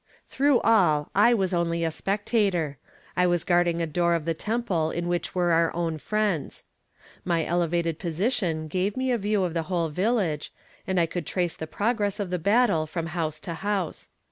[0.27, 2.79] Through all, I was only a spectator.
[3.15, 6.63] I was guarding a door of the temple in which were our own friends.
[7.23, 10.51] My elevated position gave me a view of the whole village,
[10.87, 14.09] and I could trace the progress of the battle from house to house.